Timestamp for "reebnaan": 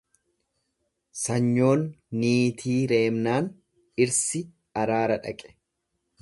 2.93-3.51